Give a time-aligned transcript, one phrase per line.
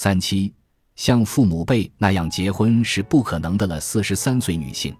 [0.00, 0.54] 三七，
[0.94, 3.80] 像父母辈那样结婚是不可能的了。
[3.80, 4.96] 四十三岁女性，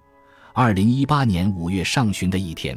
[0.53, 2.77] 二零一八年五月上旬的一天，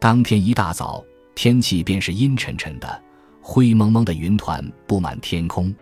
[0.00, 1.00] 当天一大早，
[1.36, 3.02] 天气便是阴沉沉的，
[3.40, 5.72] 灰蒙蒙的云团布满天空。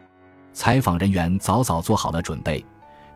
[0.52, 2.62] 采访人员早早做好了准备，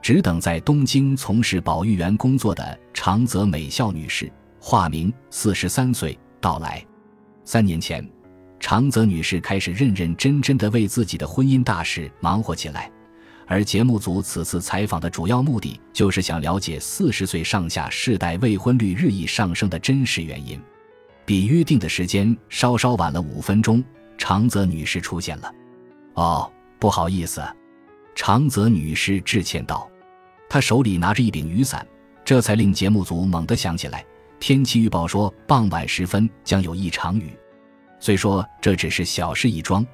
[0.01, 6.83] 只等在东京从事保育员工作的长泽美孝女士（化名，四十三岁）到来。
[7.45, 8.16] 三年前。
[8.69, 12.91] 长泽女士开始认认真真的为自己的婚姻大事忙活起来，
[13.47, 20.61] 而节目组此次采访的主要目的就是想了解四十岁上下世代未婚率日益上升的真实原因。
[21.25, 23.85] 比约定的时间稍稍晚了五分钟，
[24.19, 25.55] 长泽女士出现了。
[26.15, 27.41] 哦，不好意思，
[28.17, 29.89] 长泽女士致歉道，
[30.49, 31.87] 她手里拿着一柄雨伞，
[32.25, 34.05] 这才令节目组猛地想起来，
[34.41, 37.31] 天气预报说傍晚时分将有一场雨。
[38.07, 39.85] 虽说这只是小事一桩，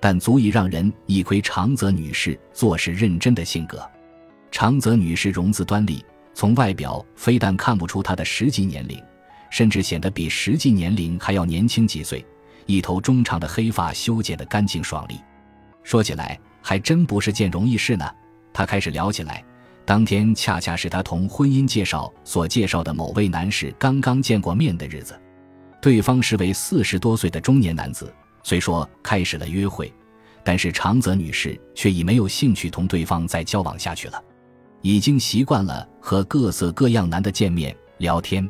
[0.00, 3.88] 但足以让人一窥长泽女士做事认真的性格。
[4.50, 6.04] 长泽女士容姿端丽，
[6.34, 9.00] 从外表非但看不出她的实际年龄，
[9.50, 12.26] 甚至显得比实际年龄还要年轻几岁。
[12.66, 15.20] 一头中长的黑发修剪得干净爽利，
[15.84, 18.04] 说起来还真不是件容易事呢。
[18.52, 19.44] 她开始聊起来，
[19.84, 25.16] 当天恰恰是她同婚姻介绍所介绍的某位男士刚刚见过面的日子。
[25.80, 29.92] 对方是位四十多岁的中年男子，虽说开始了约会，
[30.44, 34.22] 但是长泽女士却已没有兴趣同对方再交往下去了。
[34.82, 38.48] 已经习惯了和各色各样男的见面聊天，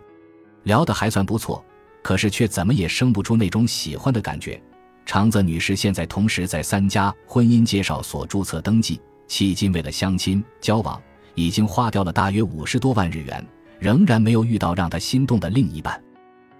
[0.64, 1.64] 聊得还算不错，
[2.02, 4.60] 可是却怎么也生不出那种喜欢的感觉。
[5.06, 11.00] 长泽女士现在同时在三家婚姻介绍所注册登记，迄今为了相亲交往，
[11.34, 13.44] 已经花掉了大约五十多万日元，
[13.78, 16.00] 仍然没有遇到让她心动的另一半。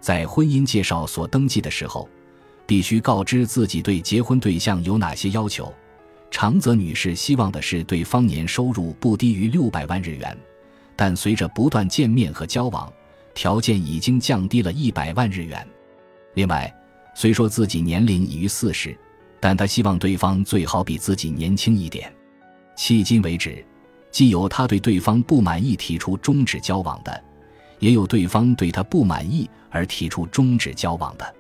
[0.01, 2.09] 在婚姻介绍所登记的时候，
[2.67, 5.73] 必须告知自己对结婚对象有哪些要求。
[6.31, 10.39] 长泽女士希望的是对方年收入不低于六百万日元，
[10.97, 12.91] 但随着不断见面和交往，
[13.35, 15.67] 条件已经降低了一百万日元。
[16.35, 16.73] 另外，
[17.15, 18.97] 虽说自己年龄已逾四十，
[19.41, 22.11] 但她希望对方最好比自己年轻一点。
[22.77, 23.65] 迄今为止，
[24.11, 27.25] 既有她对对方不满意提出终止交往的。
[27.81, 31.35] 也有对方对他不满意而提出终止交往的。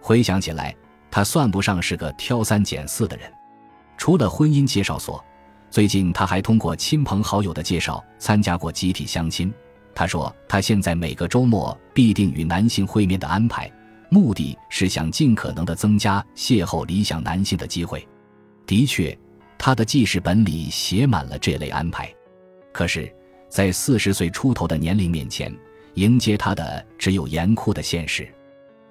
[0.00, 0.74] 回想起来，
[1.10, 3.30] 他算不上是个挑三拣四的人。
[3.96, 5.24] 除了婚姻介绍所，
[5.70, 9.52] 最近他还通过亲朋好友的介绍参加过集体相亲。
[9.94, 13.70] 他说，他现在每个周末必定与男性会面的安排，
[14.10, 18.06] 目的是想尽可能的增加邂逅理想男性的机会。
[18.66, 19.18] 的确，
[19.56, 22.12] 他的记事本里写满了这类安排。
[22.72, 23.10] 可是，
[23.48, 25.50] 在四十岁出头的年龄面前，
[25.96, 28.28] 迎接他的只有严酷的现实。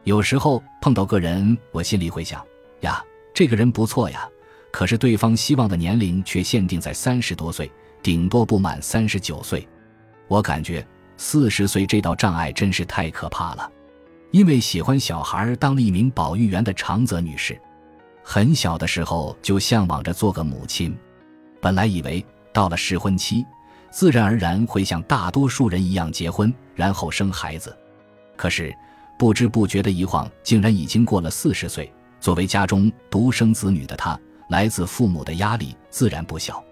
[0.04, 2.46] 有时候碰到个人，我心里会想：
[2.82, 4.28] 呀，这个人不错呀。
[4.72, 7.72] 可是对方希望的年龄却限定在三十多岁，
[8.04, 9.68] 顶多不满三十九岁。
[10.28, 10.86] 我感觉
[11.16, 13.72] 四十岁这道障碍真是太可怕了。
[14.32, 17.60] 因为喜欢小孩，当了一名保育员的长泽女士，
[18.24, 20.98] 很小的时候就向往着做个母亲。
[21.62, 23.46] 本来以为到了适婚期。
[23.92, 27.76] 自然而然会像大多数人一样结婚，然后生孩子。
[28.36, 28.76] 可是
[29.18, 31.92] 不知不觉的一晃，竟然已经过了四十岁。
[32.20, 34.20] 作为家中独生子女的他，
[34.50, 36.64] 来自父母的压力自然不小。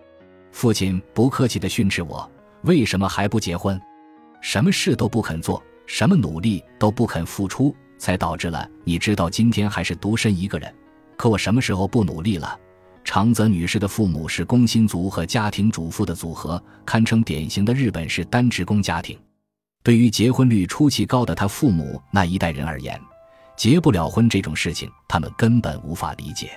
[0.51, 2.29] 父亲不客气地训斥我
[2.63, 3.79] ：“为什么还不结婚？
[4.41, 10.73] 什么事都不肯做，什么努力都不肯付出，才导致了你知道今天还是独身一个人。
[11.15, 12.59] 可我什么时候不努力了？”
[13.05, 19.19] 长泽女士的父母是工薪族和家庭主妇的组合，堪称典型的日本式单职工家庭。
[19.83, 22.99] 对于结婚率出奇高的他父母那一代人而言，
[23.57, 26.51] 结不了婚这种事情，他们根本无法理解。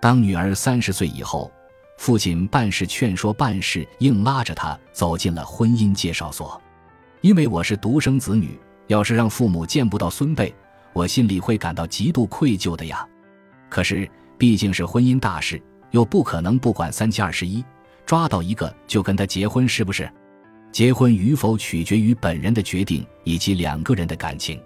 [0.00, 1.52] 当女儿三十岁以后，
[1.98, 6.60] 父亲办事劝说办事，硬拉着她走进了婚姻介绍所。
[7.20, 10.54] 因为我是独生子女，要是让父母见不到孙辈，
[10.94, 13.06] 我心里会感到极度愧疚的呀。
[13.68, 15.62] 可是毕竟是婚姻大事。
[15.90, 17.64] 又不可能不管三七二十一，
[18.04, 20.10] 抓到一个就跟他结婚，是不是？
[20.74, 24.60] 结婚与否取决于本人的决定以及两个人的感情。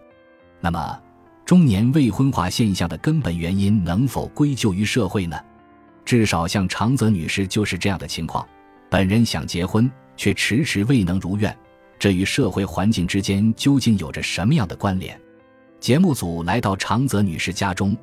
[0.58, 0.98] 那么，
[1.44, 5.38] 中年未婚化现象的根本原因能否归咎于社会呢？
[6.06, 8.48] 至少像长泽女士就是这样的情况，
[8.88, 11.54] 本人想结婚却迟迟未能如愿，
[11.98, 15.20] 这与社会环境之间究竟有着什么样的关联？
[15.78, 17.94] 节目组来到长泽女士家中，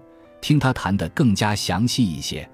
[0.41, 2.47] 听她谈得更加详细一些。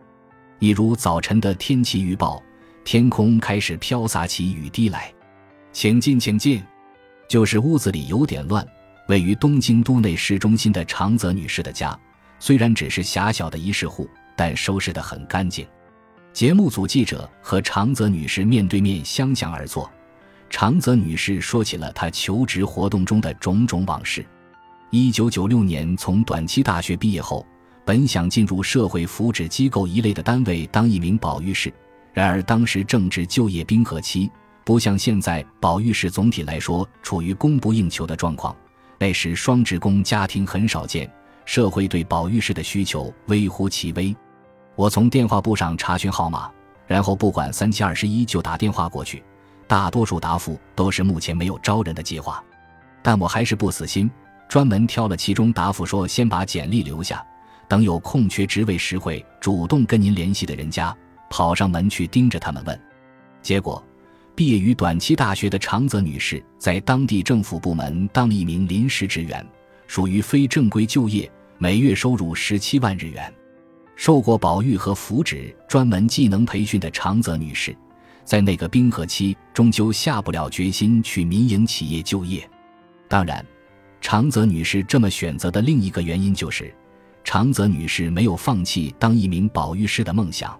[0.59, 2.41] 一如早晨的天气预报，
[2.85, 5.13] 天空开始飘洒起雨滴来。
[5.71, 6.61] 请进，请进。
[7.27, 8.65] 就是屋子里有点乱。
[9.07, 11.97] 位于东京都内市中心的长泽女士的家，
[12.39, 15.65] 虽然只是狭小的一室户，但收拾得很干净。
[16.31, 19.89] 节目组记者和长泽女士面对面相向而坐，
[20.49, 24.25] 长泽女士说起了她求职活动中的种种往事。
[24.91, 27.45] 一九九六年从短期大学毕业后，
[27.85, 31.73] 本想进入社会福祉机构一类的单位当一名保育士，
[32.13, 34.31] 然而当时正值就业冰河期，
[34.63, 38.55] 不像现在，保育士总体来说处于供不应求的状况。
[38.99, 41.11] 那时双职工家庭很少见，
[41.45, 44.15] 社会对保育室的需求微乎其微。
[44.75, 46.49] 我从电话簿上查询号码，
[46.85, 49.23] 然后不管三七二十一就打电话过去。
[49.67, 52.43] 大多数答复都是目前没有招人的计划，
[53.01, 54.11] 但我还是不死心，
[54.47, 57.25] 专门挑了其中答复说先把简历留下，
[57.67, 60.95] 等有空缺职位时会主动跟您联系的人家，
[61.29, 62.79] 跑上门去盯着他们问。
[63.41, 63.81] 结果，
[64.35, 69.45] 毕业于短期大学的长泽女士在当地政府部门当了一名临时职员，
[69.87, 73.31] 属于非正规就业，每月收入十七万日元。
[73.95, 77.75] 受过保育和福祉专门技能培训的长泽女士，
[78.23, 82.49] 在那个冰河期终究下不了决心去民营企业就业。
[83.07, 83.45] 当然，
[83.99, 86.73] 长泽女士这么选择的另一个原因就是，
[87.23, 90.57] 长泽女士没有放弃当一名保育师的梦想。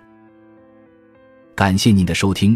[1.56, 2.56] 感谢您的收听，